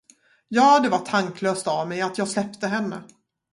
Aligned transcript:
Ja, 0.47 0.79
det 0.79 0.89
var 0.89 0.99
tanklöst 0.99 1.67
av 1.67 1.89
mig 1.89 2.01
att 2.01 2.17
jag 2.17 2.27
släppte 2.27 2.67
henne. 2.67 3.03